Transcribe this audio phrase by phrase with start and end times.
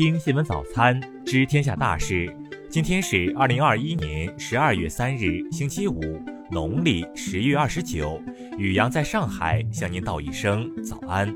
[0.00, 2.34] 听新闻早餐，知天下大事。
[2.70, 6.00] 今天是二零二一年十二月三日，星期五，
[6.50, 8.18] 农历十月二十九。
[8.56, 11.30] 雨阳在上海向您道一声早安。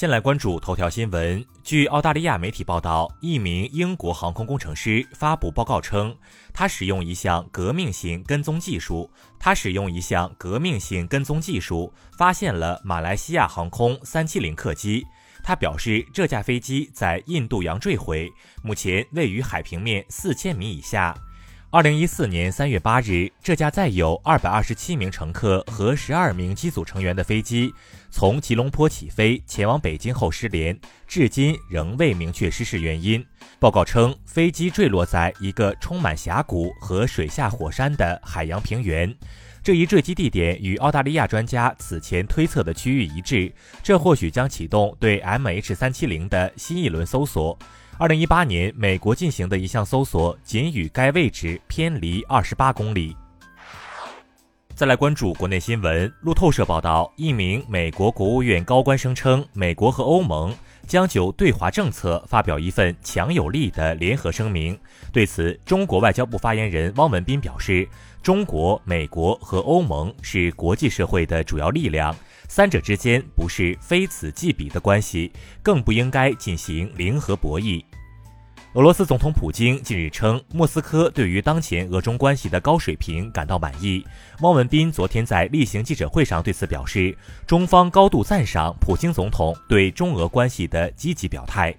[0.00, 1.44] 先来关注头条新闻。
[1.62, 6.16] 据澳大利亚媒体报道，一名英国航空工程师发布报告称，
[6.54, 15.06] 他使用一项革命性跟踪技术，他使用一项革命性跟踪技术发现了马来西亚航空三七零客机。
[15.44, 21.14] 他表示，这架飞机在印度洋坠毁，目前位于海平面四千米以下。
[21.72, 27.72] 二零一四年三月八日，这架载有二百二十七名乘客和十二名机组成员的飞机
[28.10, 33.24] 从吉隆坡起飞前往北京后失联，至今仍未明确失事原因。
[33.60, 39.14] 报告称，飞机坠落在一个充满峡谷和水下火山的海洋平原，
[39.62, 47.56] 这一坠机地点与澳大利亚专家此前推测的区域一致，这或许将启动对 MH 三七零的新一轮搜索。
[48.00, 53.14] 二零一八年，美国进行的一项搜索仅与该位置偏离二十八公里。
[54.74, 60.50] 再来关注国内新闻，路透社报道，一名美国国务院高官声称，美国和欧盟
[60.90, 64.76] 将就对华政策发表一份强有力的联合声明。
[65.12, 67.88] 对此，中国外交部发言人汪文斌表示，
[68.20, 72.12] 中国、美国和欧盟是国际社会的主要力量。
[72.48, 75.30] 三者之间不是非此即彼的关系，
[75.62, 77.84] 更不应该进行零和博弈。
[78.74, 84.06] 俄罗斯总统普京近日称，莫斯科对于当前俄中关系的高水平感到满意。
[84.42, 87.12] 汪文斌昨天在例行记者会上对此表示，
[87.48, 91.74] 中方高度赞赏普京总统对中俄关系的积极表态。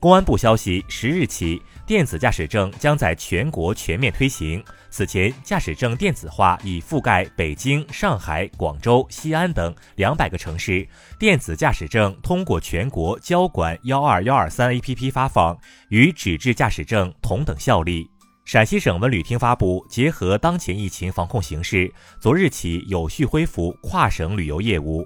[0.00, 4.62] 公安部消息，十日起，电子驾驶证将在全国全面推行。
[4.90, 10.86] 此前，驾驶证电子化已覆盖北京、上海、广州、西安等两百个城市。
[11.18, 18.08] 电子驾驶证通过全国交管幺二幺二三 APP 发放，与纸质驾驶证同等效力。
[18.44, 25.04] 陕西省文旅厅发布，结合当前疫情防控形势，昨日起有序恢复跨省旅游业务。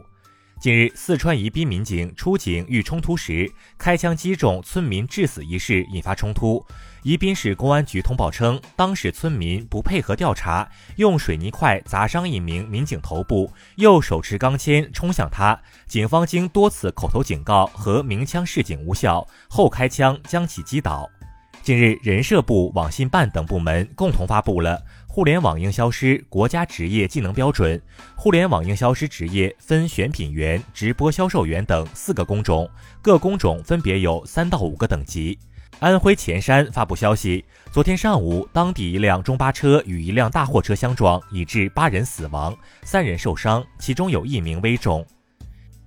[0.63, 6.65] 近日，四川宜宾民警出警遇冲突时，开枪击中村民致死一事引发冲突。
[7.03, 15.61] 宜宾市公安局通报称，当时村民不配合调查，用水泥块砸伤一名民警头部，又手持钢钎冲向他。
[15.89, 21.11] 警方经多次口头警告和鸣枪示警无效，后开枪将其击倒。
[21.63, 24.83] 近日，人社部、网信办等部门共同发布了。
[25.07, 27.81] 互联网营销师国家职业技能标准，
[28.17, 32.69] 互联网营销师职业分选品员、直播销售员等四个工种，
[33.01, 35.39] 各工种分别有三到五个等级。
[35.79, 45.07] 安徽潜山发布消息，昨天上午，当地一辆中巴车与一辆大货车相撞，已致八人死亡，三人受伤，其中有一名危重。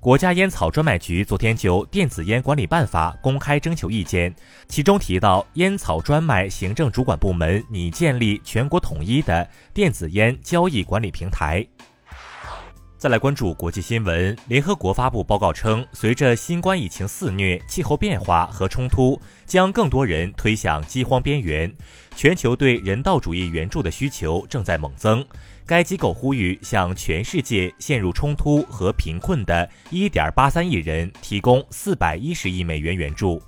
[0.05, 4.31] 国家烟草专卖局昨天就《电子烟管理办法》公开征求意见，
[4.67, 11.65] 其中提到，烟草专卖行政主管部门拟建立全国统一的电子烟交易管理平台。
[12.99, 21.75] 再来关注国际新闻，联合国发布报告称，随着新冠疫情肆虐，气候变化和冲突将更多人推向饥荒边缘，
[22.15, 25.25] 全球对人道主义援助的需求正在猛增。
[25.67, 33.41] 该机构呼吁向全世界陷入冲突和贫困的1.83亿人提供410亿美元援助。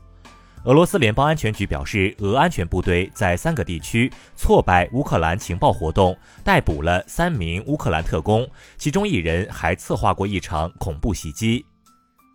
[0.63, 8.45] 俄罗斯联邦安全局表示，俄安全部队在三个地区挫败乌克兰情报活动，逮捕了三名乌克兰特工，
[8.77, 11.63] 其中一人还策划过一场恐怖袭击。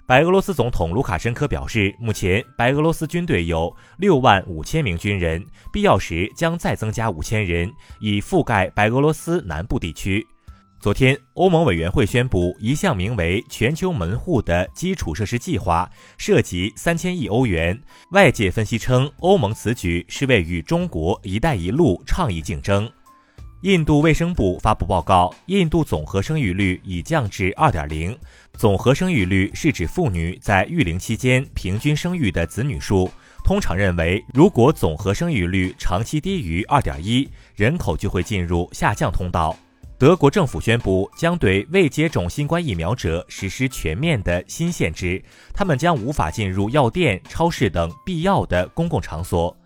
[0.04, 7.70] 白俄罗斯总统卢卡申科表示，目前白俄罗斯军队有六万五千名军人，必要时将再增加五千人，
[8.00, 10.26] 以覆盖白俄罗斯南部地区。
[10.80, 17.80] 昨天，欧盟委员会宣布一项名为“全球门户”的基础设施计划，涉及三千亿欧元。
[18.10, 22.90] 外界分析称，欧盟此举是为与中国“一带一路”倡议竞争。
[23.62, 28.18] 印度卫生部发布报告，印度总和生育率已降至二点零。
[28.54, 33.08] 总和生育率是指妇女在育龄期间平均生育的子女数。
[33.44, 39.56] 通常认为，如果总和生育率长期低于二点一，人口就会进入下降通道。
[39.96, 45.22] 德国政府宣布将对未接种新冠疫苗者实施全面的新限制，
[45.54, 49.56] 他们将无法进入药店、超市等必要的公共场所。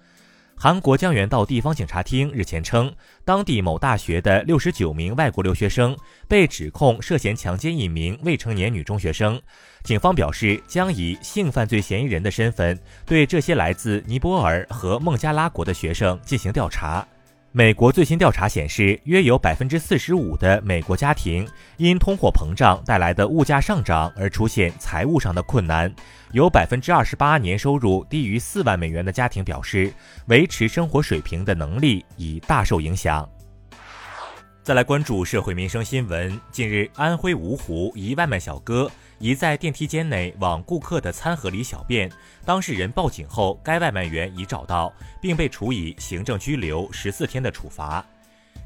[0.58, 2.90] 韩国江原道地方警察厅日前称，
[3.26, 5.94] 当地某大学的六十九名外国留学生
[6.26, 9.38] 被指控涉嫌强奸一名未成年女中学生。
[9.84, 17.06] 警方表示，将以性犯罪嫌疑人的身份对这些来自尼泊尔和孟加拉国的学生进行调查。
[17.56, 21.48] 美国最新调查显示，约有百分之四十五的美国家庭
[21.78, 25.90] 因通货膨胀带来的物价上涨而出现财务上的困难。
[26.32, 29.90] 有百分之二十八年收入低于四万美元的家庭表示，
[30.26, 33.26] 维持生活水平的能力已大受影响。
[34.62, 36.38] 再来关注社会民生新闻。
[36.50, 42.10] 近日，安徽芜湖一外卖小哥疑在电梯间内往顾客的餐盒里小便，
[42.44, 44.92] 当事人报警后，该外卖员已找到，
[45.22, 48.04] 并被处以行政拘留十四天的处罚。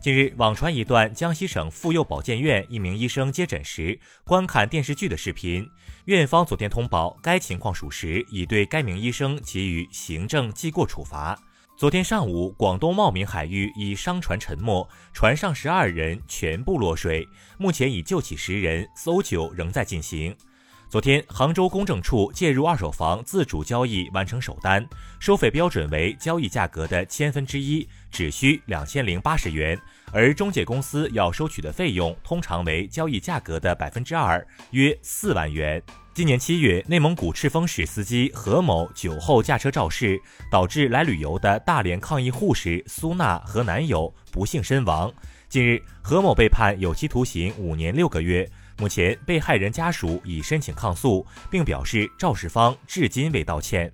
[0.01, 5.69] 近日，网传一段江西省妇幼保健院一名医生接诊时观看电视剧的视频。
[6.07, 11.39] 院方昨天通报，该情况属实，已对该名医生给予行政记过处罚。
[11.81, 20.37] 昨天上午，广东茂名海域一商船沉没，船上十二人全部落水，目前已救起十人，搜救仍在进行。
[20.91, 24.87] 昨天，杭州公证处介入二手房自主交易完成首单，
[25.19, 29.81] 收费标准为交易价格的千分之一，只需两千零八十元，
[30.13, 35.83] 而中介公司要收取的费用通常为交易价格的百分之二，约四万元。
[36.13, 40.21] 今年七月，内蒙古赤峰市司机何某酒后驾车肇事，
[40.51, 45.11] 导致来旅游的大连抗疫护士苏娜和男友不幸身亡。
[45.49, 48.47] 近日，何某被判有期徒刑五年六个月。
[48.79, 53.91] 目前，被害人家属已申请抗诉，并表示肇事方至今未道歉。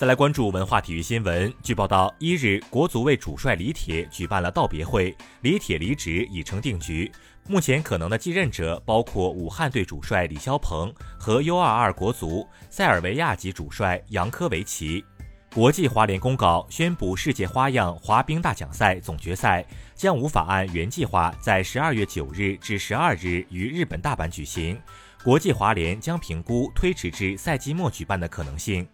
[0.00, 1.52] 再来关注文化体育新闻。
[1.62, 7.12] 据报道，一日，国足为主帅李铁举办了道别会，李铁离职已成定局。
[7.46, 15.04] 目前可能的继任者包括武汉队主帅李霄鹏和 U22 国足塞尔维亚籍主帅扬科维奇。
[15.52, 19.62] 国际滑联公告宣布，世界花样滑冰大奖赛总决赛
[19.94, 24.80] 将无法按原计划在十二月九日至十二日于日本大阪举行。
[25.22, 28.88] 国际滑联将评估推迟至赛季末举办的可能性。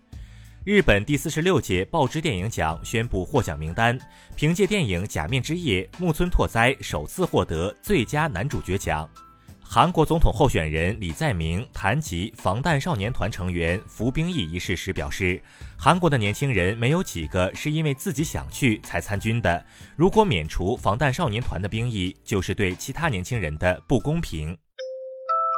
[0.67, 3.97] 日本第四十六届报之电影奖宣布获奖名单，
[4.35, 9.09] 凭借电影《假面之夜》，木村拓哉首次获得最佳男主角奖。
[9.61, 15.41] 韩国总统候选人李在明谈及防弹少年团成员服兵役一事时表示，
[15.79, 19.65] 韩国的年轻人没有几个是因为自己想去才参军的。
[19.95, 24.59] 如果免除防弹少年团的兵役，就是对其他年轻人的不公平。